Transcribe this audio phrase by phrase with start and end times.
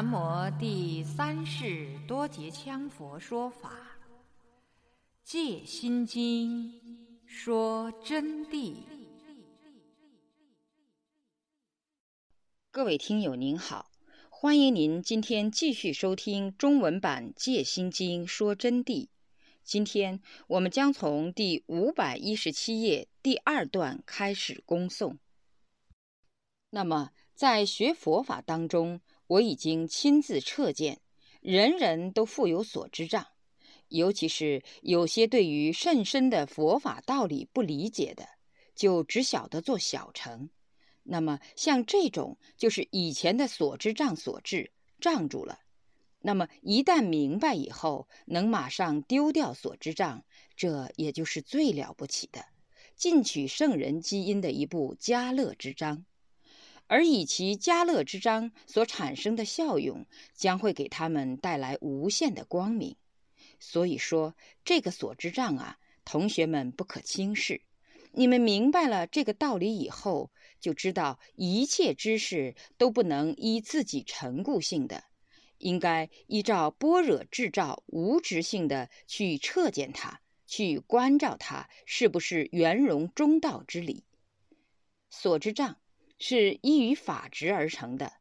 [0.00, 3.70] 南无第三世多杰羌佛说法，
[5.24, 6.70] 《戒心经》
[7.26, 8.76] 说真谛。
[12.70, 13.90] 各位听友您好，
[14.30, 19.08] 欢迎您今天继续收听中文版《戒心经》说真谛。
[19.64, 25.16] 今天我们将从第五百一十七页第二段开始恭诵。
[26.70, 31.00] 那么，在学佛法当中，我已经亲自彻见，
[31.40, 33.26] 人人都负有所知障，
[33.88, 38.26] 尤其是有些对于甚深的佛法道理不理解的，
[38.74, 40.50] 就只晓得做小乘。
[41.02, 45.60] 那么，像这种就是以前的所知障所致，障住了。
[46.20, 50.24] 那么，一旦明白以后，能马上丢掉所知障，
[50.56, 52.44] 这也就是最了不起的，
[52.96, 56.04] 进取圣人基因的一部家乐之章。
[56.88, 62.96] 而以其家乐之章所产生的效用，将会给他们带来无限的光明。
[63.60, 67.60] 所以说，这个所知障啊，同学们不可轻视。
[68.12, 75.04] 你们明白了这个道理以后，就知道一切知识都不能依自己成固性的，
[75.58, 84.04] 应该依照般若智照无执性的去彻见它，去关照它是不是圆融中道之理。
[85.10, 85.76] 所知障。
[86.18, 88.12] 是依于法执而成的，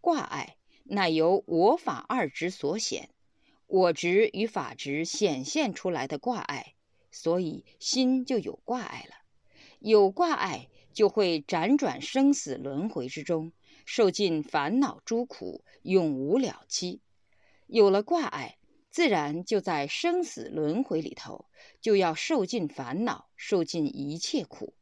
[0.00, 3.10] 挂碍乃由我法二执所显，
[3.66, 6.74] 我执与法执显现出来的挂碍，
[7.10, 9.16] 所以心就有挂碍了。
[9.78, 13.52] 有挂碍，就会辗转生死轮回之中，
[13.84, 17.02] 受尽烦恼诸苦，永无了期。
[17.66, 18.56] 有了挂碍，
[18.90, 21.44] 自然就在生死轮回里头，
[21.82, 24.72] 就要受尽烦恼，受尽一切苦。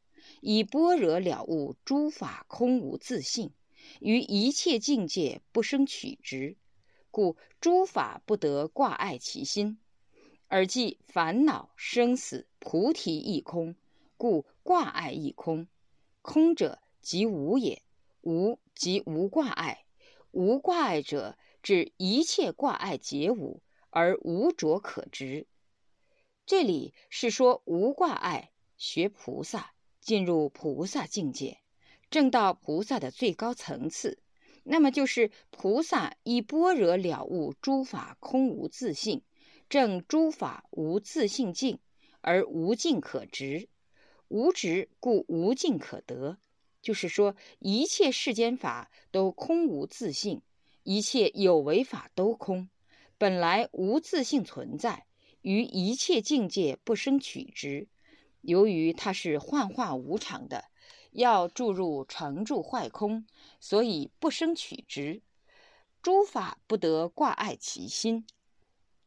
[0.47, 3.55] 以般若了悟诸法空无自性，
[3.99, 6.59] 于一切境界不生取执，
[7.11, 9.79] 故诸法不得挂碍其心，
[10.49, 13.75] 而即烦恼生死菩提亦空，
[14.19, 15.67] 故挂碍亦空。
[16.21, 17.81] 空者即无也，
[18.21, 19.87] 无即无挂碍，
[20.31, 25.47] 无挂碍者，指一切挂碍皆无，而无着可执。
[26.45, 29.74] 这里是说无挂碍，学菩萨。
[30.05, 31.61] 进入菩萨境界，
[32.11, 34.19] 证到菩萨的最高层次，
[34.63, 39.23] 那么就是菩萨以般若了悟诸法空无自性，
[39.71, 41.79] 证诸法无自性境，
[42.21, 43.71] 而无境可执，
[44.29, 46.37] 无执故无境可得。
[46.83, 50.43] 就是说，一切世间法都空无自性，
[50.83, 52.69] 一切有为法都空，
[53.17, 55.07] 本来无自性存在，
[55.41, 57.89] 于一切境界不生取执。
[58.45, 60.67] 由于它是幻化无常的，
[61.13, 63.27] 要注入成住坏空，
[63.59, 65.23] 所以不生取执，
[66.03, 68.27] 诸法不得挂碍其心，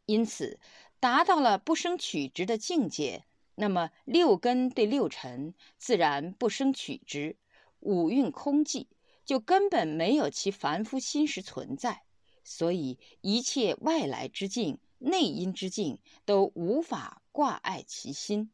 [0.07, 0.59] 因此
[0.99, 3.25] 达到了不生取执的境界。
[3.59, 7.37] 那么六根对六尘自然不生取执，
[7.79, 8.87] 五蕴空寂，
[9.25, 12.03] 就根本没有其凡夫心识存在，
[12.43, 18.51] 所以一切外来之境、内因之境都无法挂碍其心。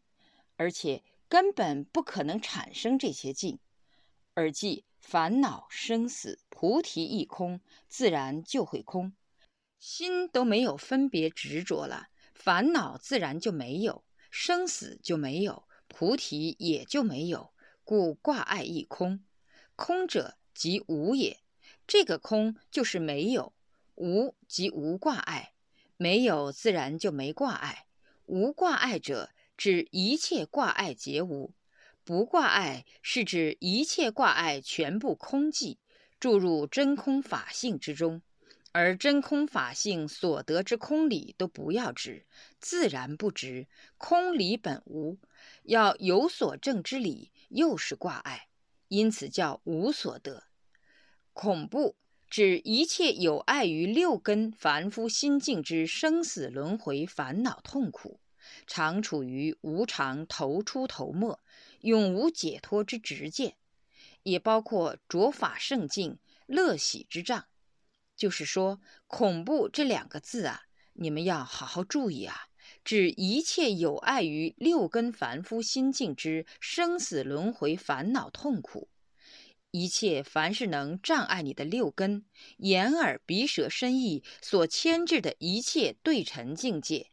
[0.56, 3.60] 而且根本不可能产生这些境，
[4.34, 9.14] 而即烦恼生死菩提一空，自然就会空，
[9.80, 17.54] 心都没有分别执着了，烦恼自然就没有，生死就没有，菩提也就没有，
[17.84, 19.24] 故挂碍一空。
[19.76, 21.42] 空者即无也，
[21.86, 23.54] 这个空就是没有，
[23.96, 25.54] 无即无挂碍，
[25.98, 27.88] 没有自然就没挂碍，
[28.26, 29.32] 无挂碍者。
[29.56, 31.54] 指一切挂碍皆无，
[32.04, 35.78] 不挂碍是指一切挂碍全部空寂，
[36.20, 38.22] 注入真空法性之中，
[38.72, 42.26] 而真空法性所得之空理都不要执，
[42.60, 43.68] 自然不执。
[43.98, 45.20] 空理本无，
[45.64, 48.48] 要有所证之理，又是挂碍，
[48.88, 50.44] 因此叫无所得。
[51.32, 51.96] 恐怖
[52.28, 58.20] 指一切有碍于六根凡夫心境之生死轮回烦恼痛苦。
[58.68, 61.40] 常处于无常头出头没、
[61.82, 63.56] 永无解脱之执见，
[64.24, 67.46] 也包括着法圣境、乐喜之障。
[68.16, 70.62] 就是说，恐怖这两个字啊，
[70.94, 72.36] 你们要好好注意啊，
[72.84, 78.88] 指一切有碍于六根凡夫心境之生死轮回烦恼痛苦，
[79.72, 82.24] 一切凡是能障碍你的六根、
[82.58, 87.10] 眼耳鼻舌身意所牵制的一切对尘境界。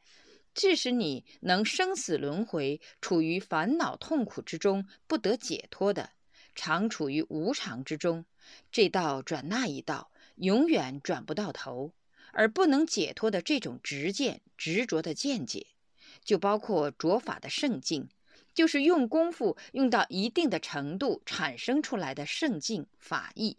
[0.60, 6.10] 致使你能生死轮回，处于烦恼痛苦之中，不得解脱的，
[6.54, 8.26] 常处于无常之中，
[8.70, 11.94] 这道转那一道，永远转不到头，
[12.34, 15.68] 而不能解脱的这种执见、执着的见解，
[16.22, 18.10] 就包括着法的圣境，
[18.52, 23.56] 就是用功夫用到一定的程度产生出来的圣境法义。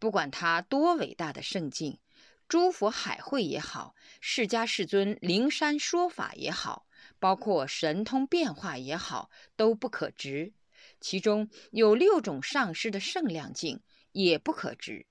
[0.00, 1.98] 不管它多伟大的圣境，
[2.52, 6.86] 诸佛海会也好，释迦世尊灵山说法也好，
[7.18, 10.52] 包括神通变化也好，都不可执。
[11.00, 13.80] 其中有六种上师的圣量境，
[14.12, 15.06] 也不可执。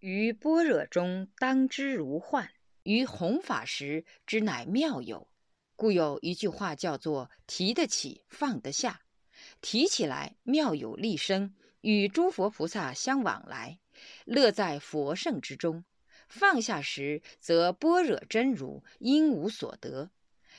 [0.00, 2.50] 于般若中当知如幻，
[2.82, 5.28] 于弘法时之乃妙有。
[5.76, 9.02] 故有一句话叫做“提得起，放得下”。
[9.62, 13.78] 提起来妙有立生，与诸佛菩萨相往来，
[14.24, 15.84] 乐在佛圣之中；
[16.28, 20.10] 放下时，则般若真如因无所得，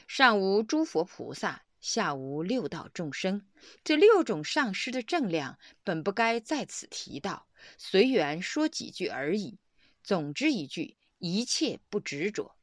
[0.07, 3.47] 上无诸佛菩萨，下无六道众生。
[3.83, 7.47] 这六种上师的正量，本不该在此提到。
[7.77, 9.59] 随缘说几句而已。
[10.01, 12.55] 总之一句，一切不执着。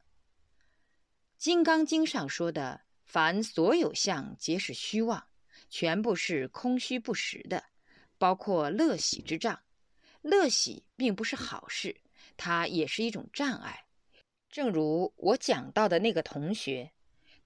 [1.43, 5.29] 《金刚经》上说的“凡所有相，皆是虚妄”，
[5.69, 7.63] 全部是空虚不实的，
[8.19, 9.61] 包括乐喜之障。
[10.23, 12.01] 乐喜并不是好事，
[12.37, 13.85] 它也是一种障碍。
[14.51, 16.93] 正如我讲到的那个同学，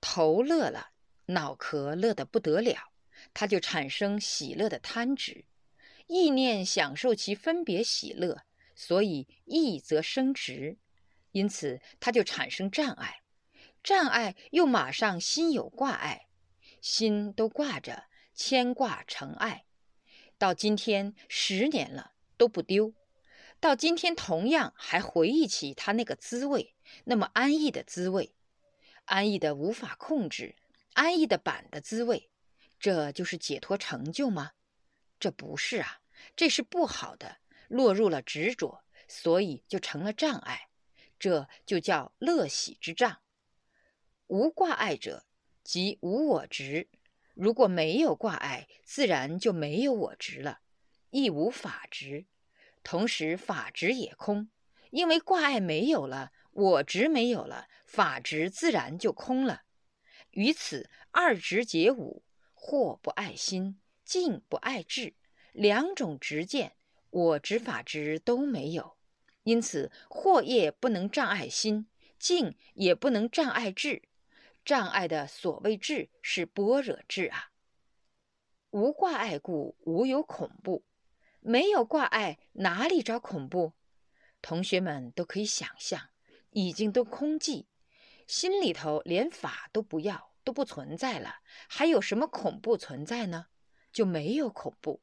[0.00, 0.90] 头乐了，
[1.26, 2.92] 脑壳乐得不得了，
[3.34, 5.44] 他就产生喜乐的贪执。
[6.06, 8.42] 意念享受其分别喜乐，
[8.74, 10.78] 所以意则生执，
[11.32, 13.22] 因此它就产生障碍。
[13.82, 16.26] 障碍又马上心有挂碍，
[16.80, 18.04] 心都挂着，
[18.34, 19.64] 牵挂成爱。
[20.36, 22.92] 到今天十年了都不丢，
[23.60, 26.74] 到今天同样还回忆起他那个滋味，
[27.04, 28.32] 那么安逸的滋味，
[29.04, 30.56] 安逸的无法控制，
[30.94, 32.30] 安逸的板的滋味，
[32.78, 34.52] 这就是解脱成就吗？
[35.18, 36.00] 这不是啊。
[36.36, 40.68] 这是不好的，落入了执着，所以就成了障碍，
[41.18, 43.20] 这就叫乐喜之障。
[44.26, 45.24] 无挂碍者，
[45.64, 46.88] 即无我执。
[47.34, 50.60] 如果没有挂碍，自然就没有我执了，
[51.08, 52.26] 亦无法执。
[52.82, 54.48] 同时，法执也空，
[54.90, 59.62] 因为挂碍没有了，我执没有了，法执自然就空了。
[60.30, 62.22] 于此二执解五，
[62.54, 65.14] 惑不爱心，静不爱智。
[65.52, 66.76] 两种执见，
[67.10, 68.96] 我执法执都没有，
[69.42, 71.88] 因此惑业不能障碍心，
[72.18, 74.02] 静也不能障碍智。
[74.64, 77.50] 障碍的所谓智是般若智啊。
[78.70, 80.84] 无挂碍故，无有恐怖；
[81.40, 83.72] 没有挂碍，哪里找恐怖？
[84.42, 86.10] 同学们都可以想象，
[86.50, 87.66] 已经都空寂，
[88.26, 93.46] 心里头连法都不要，都不存在了，还有什么恐怖存在呢？
[93.92, 95.02] 就没有恐怖。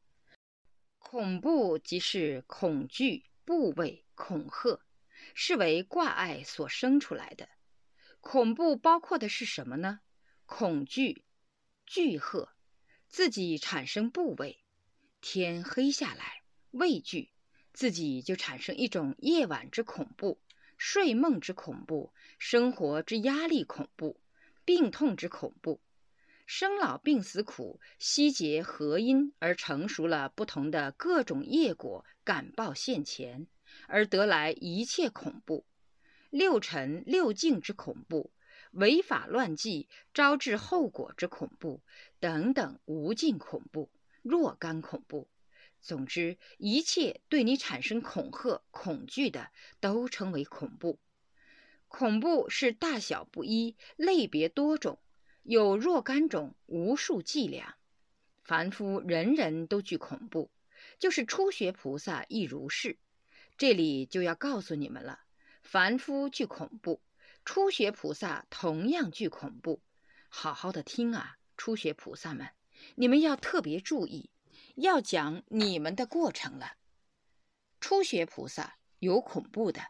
[0.99, 4.81] 恐怖即是恐惧、怖畏、恐吓，
[5.33, 7.49] 是为挂碍所生出来的。
[8.19, 10.01] 恐怖包括的是什么呢？
[10.45, 11.25] 恐惧、
[11.85, 12.53] 惧吓，
[13.07, 14.59] 自己产生怖畏；
[15.19, 17.31] 天黑下来，畏惧，
[17.73, 20.39] 自己就产生一种夜晚之恐怖、
[20.77, 24.21] 睡梦之恐怖、生活之压力恐怖、
[24.63, 25.81] 病痛之恐怖。
[26.45, 33.47] 生老病死苦，悉结合因而成熟了不同的各种业果，感报现前，
[33.87, 35.65] 而得来一切恐怖，
[36.29, 38.31] 六尘六境之恐怖，
[38.71, 41.81] 违法乱纪招致后果之恐怖，
[42.19, 43.89] 等等无尽恐怖，
[44.27, 45.27] 若干恐怖。
[45.81, 50.99] 总之，一切对你产生恐吓、恐惧的，都称为恐怖。
[51.87, 54.99] 恐怖是大小不一，类别多种。
[55.43, 57.75] 有若干种，无数伎俩。
[58.43, 60.51] 凡夫人人都惧恐怖，
[60.99, 62.97] 就是初学菩萨亦如是。
[63.57, 65.21] 这里就要告诉你们了：
[65.63, 67.01] 凡夫惧恐怖，
[67.45, 69.81] 初学菩萨同样惧恐怖。
[70.27, 72.49] 好好的听啊，初学菩萨们，
[72.95, 74.29] 你们要特别注意，
[74.75, 76.73] 要讲你们的过程了。
[77.79, 79.81] 初学菩萨有恐怖的，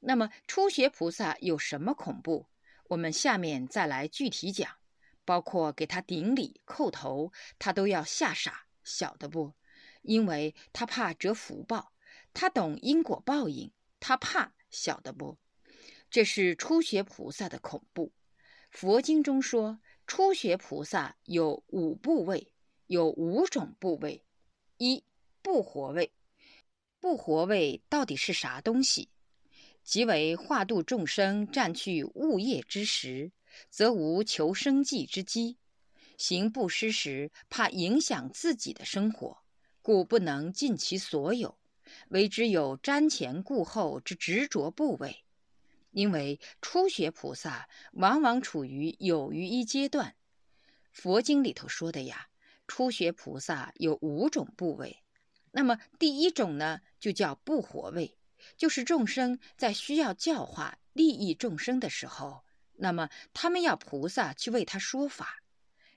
[0.00, 2.46] 那么初学菩萨有什么恐怖？
[2.88, 4.76] 我们下面再来具体讲。
[5.24, 9.54] 包括给他顶礼叩头，他都要吓傻，晓得不？
[10.02, 11.92] 因为他怕折福报，
[12.34, 13.70] 他懂因果报应，
[14.00, 15.38] 他怕，晓得不？
[16.10, 18.12] 这是初学菩萨的恐怖。
[18.72, 22.52] 佛经中说，初学菩萨有五部位，
[22.86, 24.24] 有五种部位。
[24.78, 25.04] 一
[25.42, 26.12] 不活位，
[27.00, 29.08] 不活位到底是啥东西？
[29.82, 33.32] 即为化度众生，占去物业之时。
[33.68, 35.58] 则无求生计之机，
[36.16, 39.42] 行布施时怕影响自己的生活，
[39.82, 41.58] 故不能尽其所有，
[42.08, 45.24] 为之有瞻前顾后之执着部位。
[45.92, 50.16] 因为初学菩萨往往处于有余一阶段。
[50.90, 52.28] 佛经里头说的呀，
[52.66, 55.02] 初学菩萨有五种部位。
[55.52, 58.18] 那么第一种呢，就叫不活位，
[58.56, 62.44] 就是众生在需要教化、利益众生的时候，
[62.74, 65.42] 那么他们要菩萨去为他说法。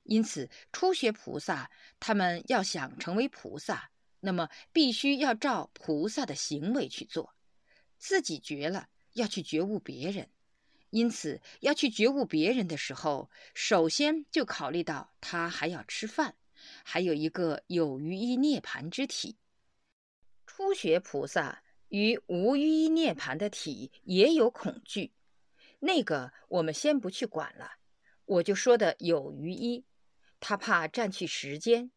[0.03, 7.33] 因此，初学菩萨他们要想成为菩萨，那么必须要照菩萨的行为去做，
[7.97, 8.89] 自己觉了。
[9.15, 10.29] 要去觉悟别人，
[10.89, 16.35] 因此要去觉悟别人的时候，首先就考虑到他还要吃饭，
[16.83, 19.37] 还有一个有余一涅盘之体。
[20.45, 25.13] 初学菩萨与无余一涅盘的体也有恐惧，
[25.79, 27.77] 那个我们先不去管了。
[28.25, 29.85] 我就说的有余一，
[30.41, 31.89] 他怕占去时间，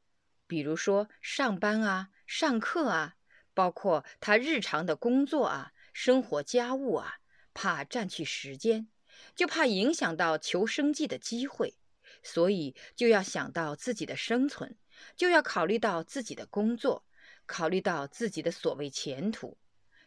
[0.47, 3.17] 比如说上班啊、上课啊，
[3.55, 5.73] 包括他日常的工作啊。
[6.01, 7.19] 生活家务啊，
[7.53, 8.87] 怕占去时间，
[9.35, 11.75] 就怕影响到求生计的机会，
[12.23, 14.77] 所以就要想到自己的生存，
[15.17, 17.05] 就要考虑到自己的工作，
[17.47, 19.59] 考虑到自己的所谓前途。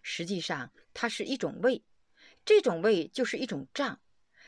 [0.01, 1.83] 实际上，它是一种畏，
[2.45, 3.99] 这种畏就是一种障，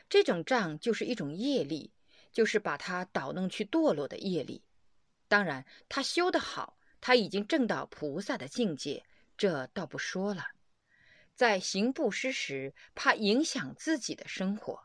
[0.08, 1.92] 这种障就是一种业力，
[2.32, 4.64] 就是把它导弄去堕落的业力。
[5.28, 9.04] 当然，他修得好，他已经证到菩萨的境界，
[9.36, 10.46] 这倒不说了。
[11.36, 14.84] 在行布施时，怕影响自己的生活。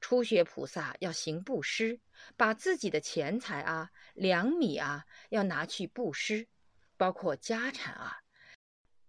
[0.00, 2.00] 初学菩萨要行布施，
[2.36, 6.48] 把自己的钱财啊、粮米啊，要拿去布施，
[6.96, 8.18] 包括家产啊，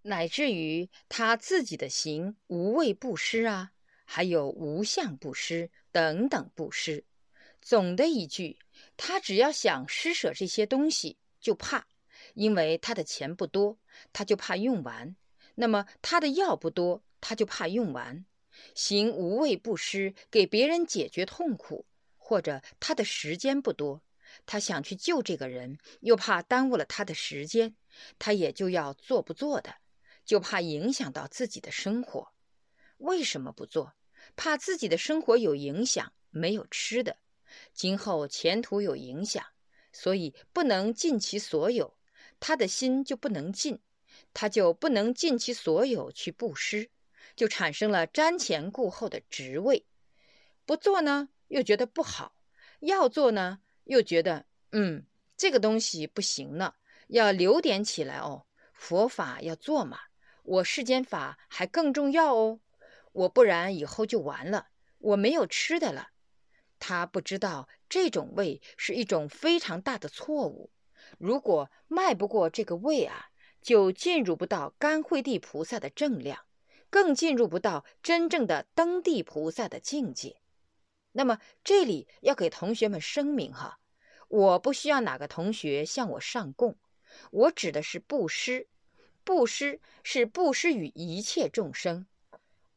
[0.03, 3.71] 乃至于他自己的行无畏布施啊，
[4.05, 7.05] 还有无相布施等等布施。
[7.61, 8.57] 总的一句，
[8.95, 11.88] 他只要想施舍这些东西，就怕，
[12.33, 13.77] 因为他的钱不多，
[14.13, 15.15] 他就怕用完。
[15.61, 18.23] 那么他的药不多，他就怕用完；
[18.75, 21.85] 行无畏布施，给别人解决痛苦，
[22.15, 24.01] 或者他的时间不多，
[24.45, 27.75] 他想去救这个人，又怕耽误了他的时间，
[28.17, 29.75] 他也就要做不做的，
[30.23, 32.31] 就怕影响到自己的生活。
[32.99, 33.95] 为什么不做？
[34.37, 37.17] 怕自己的生活有影响，没有吃的，
[37.73, 39.45] 今后前途有影响，
[39.91, 41.97] 所以不能尽其所有，
[42.39, 43.77] 他的心就不能尽。
[44.33, 46.89] 他就不能尽其所有去布施，
[47.36, 49.86] 就产生了瞻前顾后的职位。
[50.65, 52.33] 不做呢，又觉得不好；
[52.79, 55.05] 要做呢，又觉得嗯，
[55.36, 56.75] 这个东西不行了，
[57.07, 58.45] 要留点起来哦。
[58.74, 60.00] 佛法要做嘛，
[60.43, 62.59] 我世间法还更重要哦。
[63.12, 64.67] 我不然以后就完了，
[65.00, 66.09] 我没有吃的了。
[66.77, 70.71] 他不知道这种胃是一种非常大的错误。
[71.17, 73.28] 如果迈不过这个胃啊。
[73.69, 76.43] 就进入不到甘惠地菩萨的正量，
[76.89, 80.41] 更进入不到真正的登地菩萨的境界。
[81.11, 83.77] 那么这里要给同学们声明哈，
[84.27, 86.79] 我不需要哪个同学向我上供，
[87.29, 88.67] 我指的是布施，
[89.23, 92.07] 布施是布施与一切众生。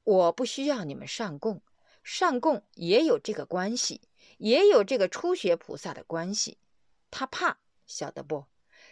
[0.05, 1.63] 我不需要你们上供，
[2.05, 4.03] 上供也有这个关系，
[4.37, 6.59] 也有这个初学菩萨的关系。
[7.11, 7.57] 他怕，
[7.87, 8.45] 晓得不？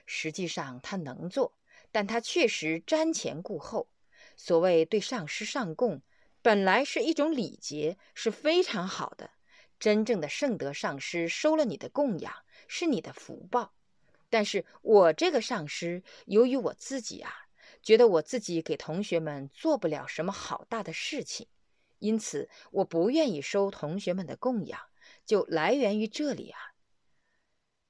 [0.06, 1.52] 实际上他能做。
[1.92, 3.88] 但他确实瞻前顾后，
[4.36, 6.02] 所谓对上师上供，
[6.40, 9.32] 本来是一种礼节，是非常好的。
[9.78, 13.74] 真正的圣德上师收了你的供养，是你的福报。
[14.28, 17.32] 但是我这个上师，由于我自己啊，
[17.82, 21.48] 觉得我自己给同学们做不了什么好大的事情，
[21.98, 24.80] 因此我不愿意收同学们的供养，
[25.24, 26.58] 就来源于这里啊。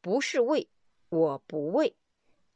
[0.00, 0.70] 不是为，
[1.10, 1.96] 我不为，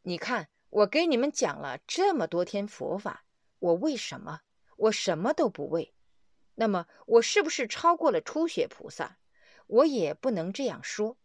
[0.03, 0.49] 你看。
[0.75, 3.25] 我给你们讲了这么多天佛法，
[3.61, 4.41] 我为什么？
[4.77, 5.95] 我什么都不为。
[6.57, 9.19] 那么我是不是超过了初学菩萨？
[9.69, 11.17] 我也不能这样说。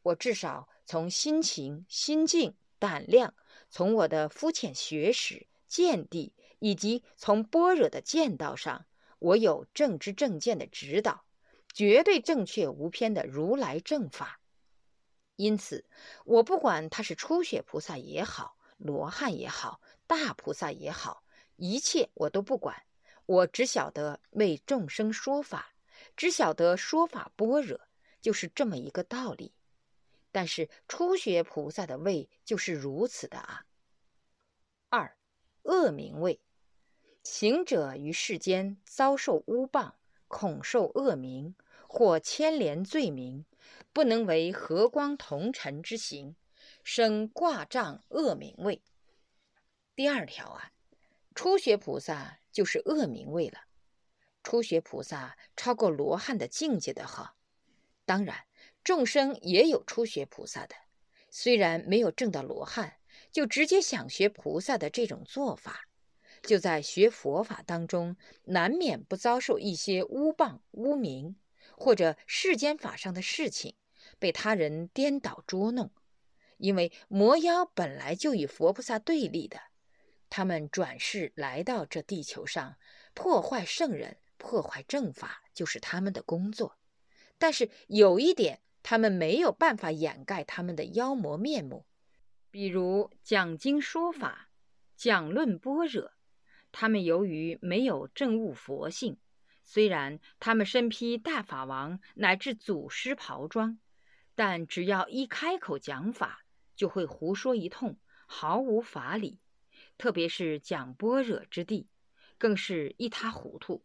[0.00, 3.34] 我至少从心情、心境、胆量，
[3.68, 8.86] 从我的肤浅学识、见地，以及从般若的见道上，
[9.18, 11.26] 我有正知正见的指导，
[11.74, 14.40] 绝对正确无偏的如来正法。
[15.36, 15.84] 因此，
[16.24, 18.56] 我不管他是初学菩萨也好。
[18.76, 21.24] 罗汉也好，大菩萨也好，
[21.56, 22.84] 一切我都不管，
[23.26, 25.74] 我只晓得为众生说法，
[26.16, 27.80] 只晓得说法般若，
[28.20, 29.54] 就是这么一个道理。
[30.32, 33.64] 但是初学菩萨的位就是如此的啊。
[34.88, 35.16] 二，
[35.62, 36.40] 恶名位，
[37.22, 39.92] 行者于世间遭受污谤，
[40.26, 41.54] 恐受恶名，
[41.86, 43.46] 或牵连罪名，
[43.92, 46.34] 不能为和光同尘之行。
[46.86, 48.82] 生挂障恶名位。
[49.96, 50.70] 第二条啊，
[51.34, 53.60] 初学菩萨就是恶名位了。
[54.42, 57.36] 初学菩萨超过罗汉的境界的哈。
[58.04, 58.44] 当然，
[58.84, 60.74] 众生也有初学菩萨的，
[61.30, 62.98] 虽然没有证到罗汉，
[63.32, 65.88] 就直接想学菩萨的这种做法，
[66.42, 68.14] 就在学佛法当中，
[68.44, 71.36] 难免不遭受一些污谤、污名，
[71.78, 73.74] 或者世间法上的事情，
[74.18, 75.90] 被他人颠倒捉弄。
[76.58, 79.60] 因为魔妖本来就与佛菩萨对立的，
[80.30, 82.76] 他们转世来到这地球上，
[83.12, 86.78] 破坏圣人、破坏正法，就是他们的工作。
[87.38, 91.86] 但是有一点，他们没有办法掩盖他们的妖魔面目，
[92.50, 94.50] 比如讲经说法、
[94.96, 96.12] 讲论般若。
[96.70, 99.18] 他们由于没有证悟佛性，
[99.62, 103.78] 虽然他们身披大法王乃至祖师袍装，
[104.34, 106.43] 但只要一开口讲法，
[106.76, 109.38] 就会胡说一通，毫无法理。
[109.96, 111.88] 特别是讲般若之地，
[112.38, 113.84] 更是一塌糊涂。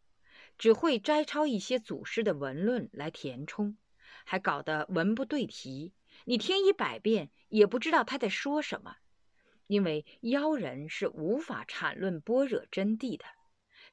[0.57, 3.77] 只会摘抄一些祖师的文论来填充，
[4.25, 5.93] 还搞得文不对题，
[6.25, 8.97] 你听一百遍也不知道他在说什么。
[9.67, 13.23] 因为妖人是无法阐论般若真谛的，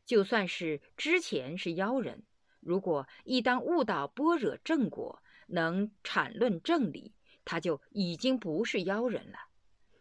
[0.05, 2.25] 就算是之前是妖人，
[2.59, 7.13] 如果一旦悟到般若正果，能阐论正理，
[7.47, 9.39] 他就已经不是妖人了。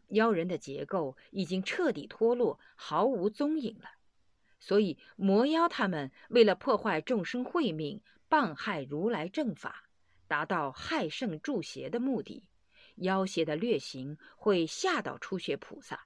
[0.09, 3.91] 妖人的结构已经彻底脱落，毫无踪影了。
[4.59, 9.87] 所以魔妖他们为了破坏众生慧命，谤害如来正法，
[10.27, 12.49] 达到害圣助邪的目的，
[12.95, 16.05] 妖邪的劣行会吓到初学菩萨，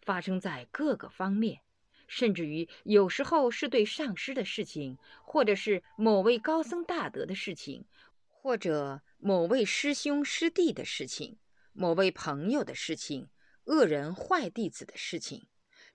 [0.00, 1.60] 发生在各个方面，
[2.08, 7.84] 甚至于有时候是对上师的事情，或者是某位高僧大德的事情，
[8.28, 11.38] 或者某位师兄师弟的事情，
[11.74, 13.28] 某位朋友的事情，
[13.64, 15.46] 恶人坏弟子的事情，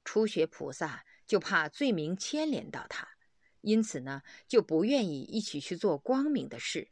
[0.03, 1.03] 初学菩萨。
[1.25, 3.07] 就怕罪名牵连到他，
[3.61, 6.89] 因此呢，就不愿意一起去做光明的事，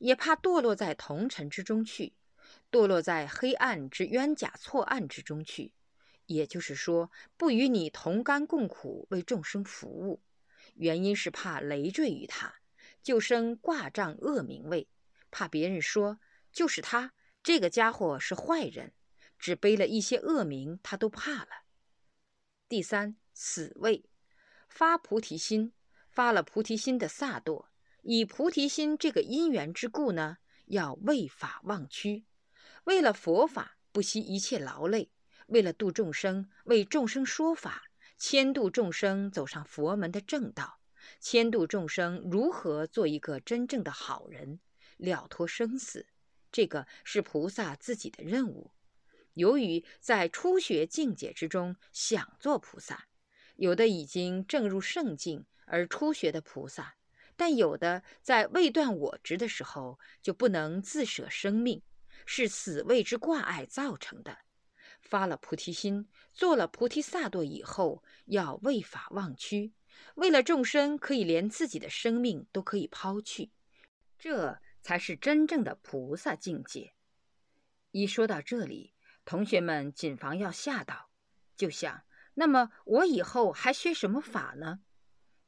[0.00, 2.14] 也怕堕落在同尘之中去，
[2.68, 5.72] 堕落在黑暗之冤假错案之中去。
[6.26, 10.20] 也就是说，不与你同甘共苦，为众生服务。
[10.74, 12.56] 原因是怕累赘于他，
[13.04, 14.88] 就生挂障恶名位，
[15.30, 16.18] 怕别人说
[16.52, 17.12] 就是他
[17.42, 18.92] 这个家伙是坏人，
[19.38, 21.48] 只背了一些恶名，他都怕了。
[22.68, 23.16] 第三。
[23.38, 24.08] 死位，
[24.66, 25.74] 发菩提心，
[26.08, 27.66] 发了菩提心的萨埵，
[28.00, 32.24] 以菩提心这个因缘之故呢，要为法忘躯，
[32.84, 35.10] 为了佛法不惜一切劳累，
[35.48, 40.80] 为了度众生，为众生说法，牵度众生走上佛门的正道，
[41.20, 44.60] 牵度众生如何做一个真正的好人，
[44.96, 46.06] 了脱生死，
[46.50, 48.72] 这个是菩萨自己的任务。
[49.34, 53.06] 由于在初学境界之中想做菩萨。
[53.56, 56.96] 有的已经证入圣境而初学的菩萨，
[57.36, 61.82] 但有的在未断我执的时候就不能自舍生命，
[62.26, 64.40] 是死位之挂碍造成的。
[65.00, 69.72] 发了菩提心，做了菩提萨埵以后，要为法忘躯，
[70.16, 73.52] 为了众生可以连自己的生命都可以抛去，
[74.18, 76.92] 这才是真正的菩萨境界。
[77.90, 78.94] 一说到这里，
[79.24, 81.10] 同学们谨防要吓到，
[81.56, 82.04] 就想。
[82.34, 84.78] 那么我以后还学什么法呢？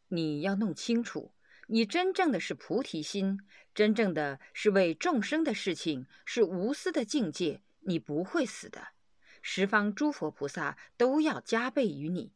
[0.09, 1.37] 你要弄清楚，
[1.69, 3.39] 你真正的是菩提心，
[3.73, 8.89] 真正的是为众生的事情，是无私的境界，你不会死的。
[9.41, 12.33] 十方诸佛菩萨都要加倍于你，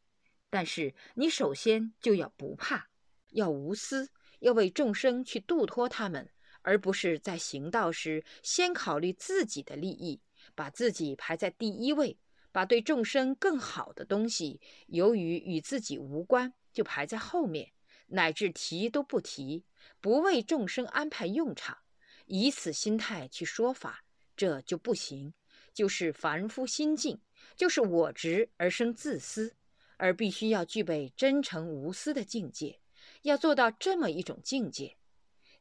[0.48, 2.90] 但是你首先就要不怕，
[3.30, 6.30] 要无私，要为众生去度脱他们，
[6.62, 10.20] 而不是在行道时先考虑自己的利益，
[10.54, 12.18] 把自己排在第一位。
[12.54, 17.72] 把对众生更好的东西，由于与自己无关，就排在后面，
[18.08, 19.64] 乃至提都不提，
[20.02, 21.78] 不为众生安排用场，
[22.26, 24.04] 以此心态去说法，
[24.36, 25.32] 这就不行。
[25.72, 27.18] 就是凡夫心境，
[27.56, 29.54] 就是我执而生自私，
[29.96, 32.78] 而必须要具备真诚无私的境界。
[33.22, 34.98] 要做到这么一种境界，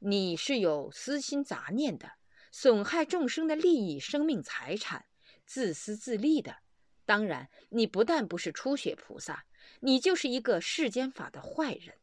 [0.03, 2.13] 你是有私心杂念的，
[2.51, 5.05] 损害众生的利益、生命、财产，
[5.45, 6.57] 自私自利的。
[7.05, 9.45] 当然，你不但不是初学菩萨，
[9.81, 11.99] 你就是一个世间法的坏人。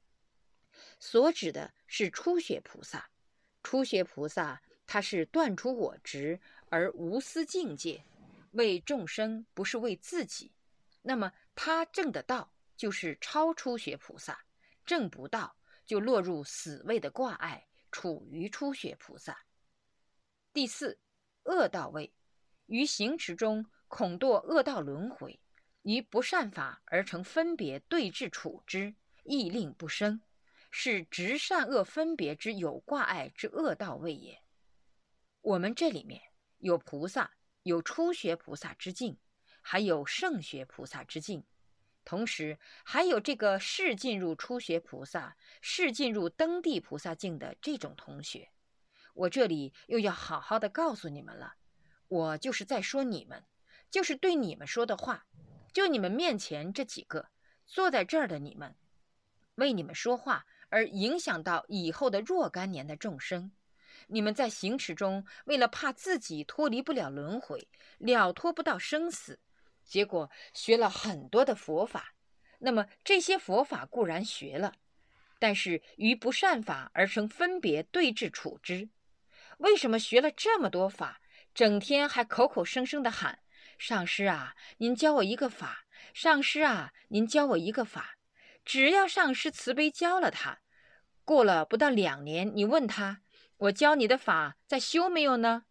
[1.01, 3.11] 所指的是初学菩萨，
[3.65, 8.05] 初学菩萨他是断除我执而无私境界，
[8.53, 10.53] 为众生不是为自己。
[11.03, 14.35] 那么他证得道，就是超初学菩萨；
[14.87, 19.45] 证不到，就落入死位的挂碍，处于初学菩萨。
[20.53, 20.99] 第四，
[21.45, 22.13] 恶道位，
[22.67, 23.67] 于行持中。
[23.91, 25.41] 恐堕恶道轮回，
[25.81, 30.21] 于不善法而成分别对治处之，亦令不生，
[30.71, 34.43] 是执善恶分别之有挂碍之恶道位也。
[35.41, 36.21] 我们这里面
[36.59, 39.19] 有菩萨，有初学菩萨之境，
[39.63, 41.47] 还有圣学菩萨之境，
[42.09, 48.49] 同时还有这个是进入初学菩萨、是进入登地菩萨境的这种同学。
[49.13, 51.57] 我这里又要好好的告诉你们了，
[52.09, 53.45] 我就是在说你们，
[53.91, 55.27] 就是对你们说的话，
[55.71, 57.29] 就你们面前这几个
[57.67, 58.75] 坐在这儿的你们，
[59.57, 63.53] 为你们说话而影响到以后的若干年的众生。
[64.07, 67.69] 你们在行持中，为了怕自己脱离不了轮回，
[67.99, 69.41] 了脱不到生死，
[69.89, 72.15] 结果学了很多的佛法。
[72.61, 74.75] 那么这些佛法固然学了，
[75.39, 78.91] 但是于不善法而成分别对治处之。
[79.59, 81.21] 为什么学了这么多法，
[81.55, 83.41] 整天还口口声声的喊
[83.79, 88.17] 上师啊，您教我一个法；上师啊，您教我一个法。
[88.65, 90.61] 只要上师慈悲教了他，
[91.25, 93.23] 过了不到两年，你问他。
[93.57, 95.65] 我教你的法在修没有呢？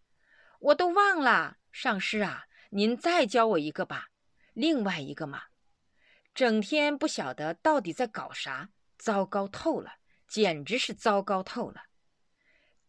[0.60, 1.58] 我都忘了。
[1.72, 4.10] 上师啊，您再教我一个吧，
[4.54, 5.44] 另外一个嘛。
[6.34, 9.96] 整天不晓得到底在搞啥，糟糕透了，
[10.28, 11.84] 简直是糟糕透了。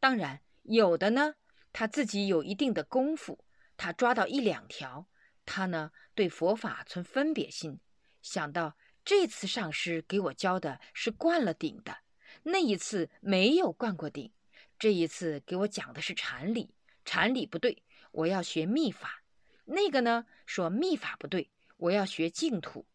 [0.00, 1.34] 当然有的呢，
[1.72, 3.44] 他自己有一定的功夫，
[3.76, 5.08] 他抓到一两条，
[5.46, 7.80] 他呢对佛法存分别心，
[8.20, 11.98] 想到这次上师给我教的是灌了顶的，
[12.42, 14.32] 那一次没有灌过顶。
[14.78, 19.22] 这一次给我讲的是禅理，禅理不对，我要学密法。
[19.70, 22.87] 那个呢，说密法不对，我要学净土。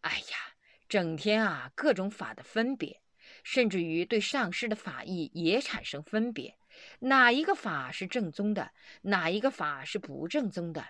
[0.00, 0.54] 哎呀，
[0.88, 3.02] 整天啊，各种法的分别，
[3.44, 6.56] 甚至于对上师的法义也产生分别，
[7.00, 10.84] 哪一个法是正宗的，哪一个法是不正宗的，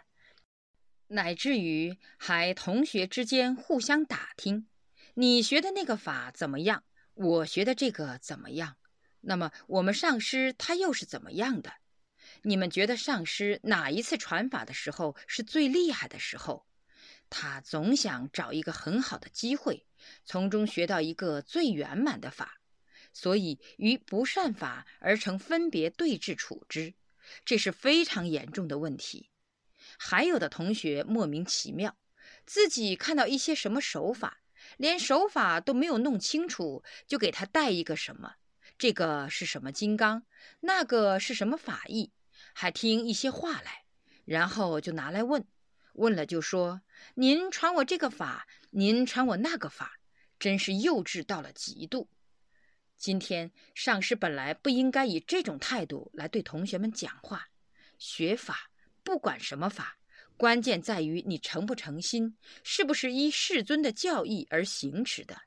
[1.09, 4.69] 乃至于还同学之间互相打听，
[5.15, 8.77] 你学的那个法怎么样，我学的这个怎么样。
[9.23, 11.73] 那么我们上师他又是怎么样的？
[12.43, 16.67] 你们觉得上师哪一次传法的时候是最厉害的时候？
[17.31, 19.87] 他总想找一个很好的机会，
[20.25, 22.61] 从中学到一个最圆满的法，
[23.13, 26.95] 所以于不善法而成分别对治处之，
[27.45, 29.31] 这是非常严重的问题。
[29.97, 31.97] 还有的同学莫名其妙，
[32.45, 34.43] 自己看到一些什么手法，
[34.77, 38.35] 连手法都没有弄清楚，就给他带一个什么。
[38.77, 40.25] 这个是什么金刚？
[40.61, 42.13] 那个是什么法义？
[42.53, 43.85] 还听一些话来，
[44.25, 45.45] 然后就拿来问，
[45.95, 46.83] 问了就说
[47.17, 49.99] ：“您传我这个法，您传我那个法，
[50.39, 52.09] 真是幼稚到了极度。”
[52.97, 57.49] 今天上师本来不应该以这种态度来对同学们讲话。
[57.99, 58.71] 学法
[59.03, 59.99] 不管什么法，
[60.37, 65.43] 关键在于你诚不诚心，是不是依世尊的教义而行持的。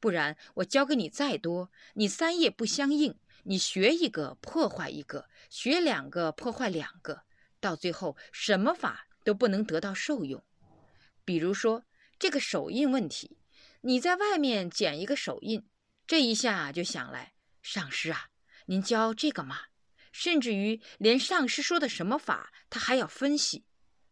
[0.00, 3.16] 不然，我教给你再多，你三业不相应，
[3.48, 7.22] 你学一个破坏一个，学两个破坏两个，
[7.60, 10.44] 到最后什么法都不能得到受用。
[11.24, 11.84] 比如说
[12.18, 13.38] 这个手印问题，
[13.82, 15.64] 你在外面捡一个手印，
[16.08, 18.30] 这一下就想来，上师啊，
[18.66, 19.60] 您教这个吗？
[20.10, 23.64] 甚至于连上师说的什么法，他还要分析。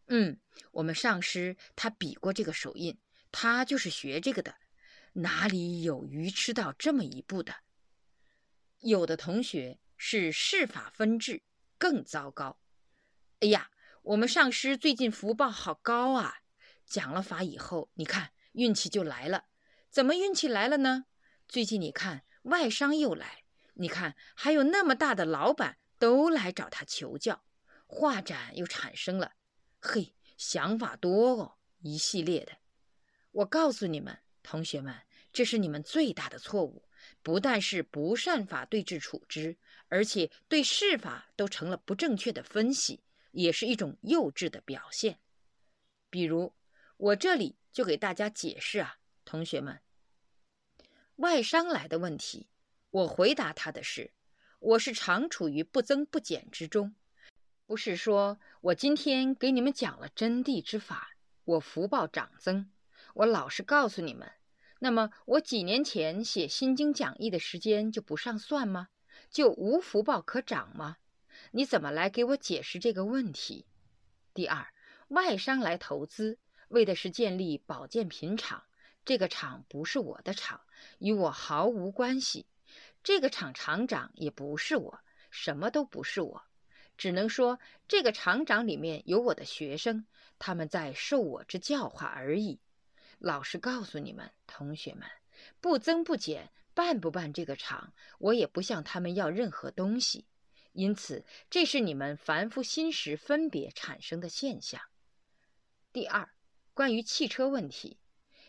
[0.07, 0.39] 嗯，
[0.71, 2.97] 我们上师他比过这个手印，
[3.33, 4.55] 他就是学这个的。
[5.13, 7.53] 哪里有愚痴到这么一步的？
[8.85, 11.41] 有的同学是事法分治，
[11.79, 12.59] 更糟糕。
[13.39, 13.71] 哎呀，
[14.03, 16.41] 我们上师最近福报好高啊！
[16.85, 19.45] 讲了法以后，你看运气就来了。
[19.89, 21.05] 怎么运气来了呢？
[21.47, 27.43] 最近你看外商又来，你看还有那么大的老板都来找他求教，
[27.87, 29.31] 画展又产生了。
[29.79, 32.51] 嘿，想法多哦，一系列的。
[33.31, 34.19] 我告诉你们。
[34.43, 34.93] 同学们，
[35.33, 36.84] 这是你们最大的错误，
[37.25, 39.57] 不但是不善法对治处之，
[39.87, 45.17] 而且对事法都成了不正确的分析，也是一种幼稚的表现。
[46.11, 46.53] 比如，
[46.97, 49.79] 我这里就给大家解释啊，同学们，
[51.15, 52.47] 外伤来的问题，
[52.91, 54.11] 我回答他的是，
[54.59, 56.93] 我是常处于不增不减之中，
[57.65, 61.09] 不是说我今天给你们讲了真谛之法，
[61.43, 62.69] 我福报长增。
[63.15, 64.31] 我老实告诉你们，
[64.85, 68.89] 那么我几年前写《心经》讲义的时间就不上算吗？
[69.31, 70.97] 就无福报可长吗？
[71.49, 73.65] 你怎么来给我解释这个问题？
[74.35, 74.67] 第二，
[75.07, 78.61] 外商来投资，为的是建立保健品厂，
[79.03, 80.61] 这个厂不是我的厂，
[80.99, 82.45] 与我毫无关系。
[83.01, 84.99] 这个厂厂长也不是我，
[85.31, 86.43] 什么都不是我，
[86.95, 90.05] 只能说这个厂长里面有我的学生，
[90.37, 92.59] 他们在受我之教化而已。
[93.19, 95.07] 老实告诉你们，同学们，
[95.61, 100.25] 不增不减，办不办这个场，我也不向他们要任何东西。
[100.73, 104.81] 因此，这是你们凡夫心识分别产生的现象。
[105.93, 106.29] 第二，
[106.73, 107.97] 关于汽车问题，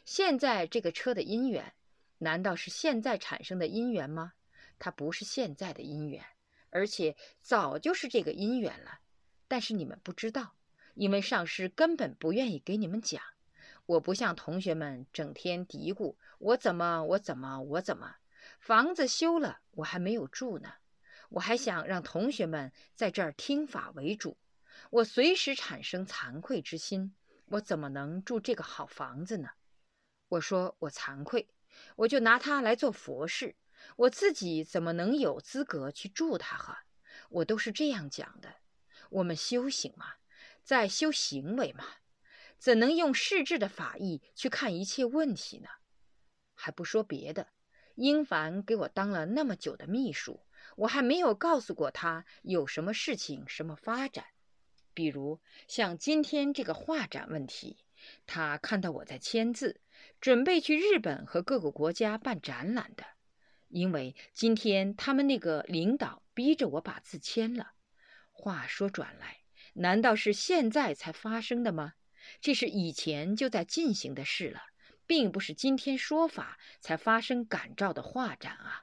[0.04, 1.74] 现在这个车的因缘，
[2.18, 4.32] 难道是现在产生的因缘吗？
[4.80, 6.24] 它不是现在的因缘，
[6.70, 8.98] 而且早就是这个因缘了。
[9.46, 10.56] 但是你们不知道，
[10.94, 13.22] 因为上师根本不愿意给你们讲。
[13.86, 18.16] 我不像同学们整天嘀咕我怎么我怎么我怎么，
[18.58, 20.74] 房子修了我还没有住呢。
[21.30, 24.36] 我还想让同学们在这儿听法为主，
[24.90, 27.14] 我随时产生惭愧之心，
[27.46, 29.50] 我怎么能住这个好房子呢？
[30.28, 31.48] 我说我惭愧，
[31.96, 33.56] 我就拿它来做佛事，
[33.96, 36.56] 我自己怎么能有资格去住它？
[36.56, 36.84] 哈，
[37.28, 38.54] 我都是这样讲的。
[39.10, 40.14] 我们修行嘛，
[40.62, 41.84] 在修行为嘛，
[42.58, 45.68] 怎能用世智的法义去看一切问题呢？
[46.54, 47.48] 还不说别的，
[47.94, 50.40] 英凡给我当了那么久的秘书。
[50.76, 54.26] 我还没有告诉过他有什么事情、什么发展，
[54.92, 57.78] 比如像今天这个画展问题，
[58.26, 59.80] 他看到我在签字，
[60.20, 63.04] 准备去日本和各个国家办展览的，
[63.68, 67.72] 因为今天他们那个领导逼着我把字签了。
[68.32, 69.38] 话说转来，
[69.74, 71.94] 难道是现在才发生的吗？
[72.40, 74.60] 这是以前就在进行的事了，
[75.06, 78.82] 并不是今天说法才发生感召的画展啊。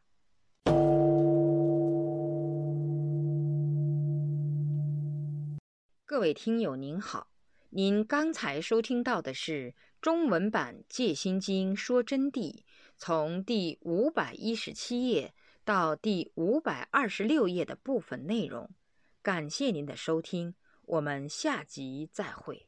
[6.05, 7.27] 各位听友您好，
[7.71, 12.53] 您刚才收听到的是中文版《戒心经说真谛》，
[12.97, 15.33] 从第五百一十七页
[15.65, 18.69] 到第五百二十六页的部分内容。
[19.23, 20.53] 感谢您的收听，
[20.85, 22.67] 我们下集再会。